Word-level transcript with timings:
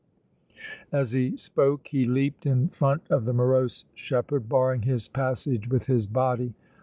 As 0.91 1.11
he 1.11 1.37
spoke 1.37 1.89
he 1.89 2.07
leaped 2.07 2.47
in 2.47 2.69
front 2.69 3.03
of 3.11 3.25
the 3.25 3.33
morose 3.33 3.85
shepherd, 3.93 4.49
barring 4.49 4.81
his 4.81 5.07
passage 5.07 5.69
with 5.69 5.85
his 5.85 6.07
body. 6.07 6.55